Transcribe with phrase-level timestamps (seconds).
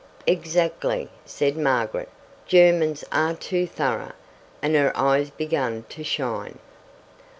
[0.25, 2.09] "Exactly," said Margaret;
[2.47, 4.13] "Germans are too thorough."
[4.59, 6.57] And her eyes began to shine.